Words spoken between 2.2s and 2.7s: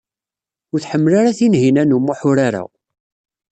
urar-a.